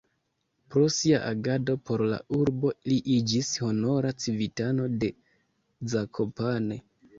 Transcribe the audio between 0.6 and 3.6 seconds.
Pro sia agado por la urbo li iĝis